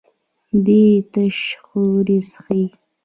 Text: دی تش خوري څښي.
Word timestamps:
دی 0.65 0.85
تش 1.11 1.37
خوري 1.65 2.19
څښي. 2.29 2.63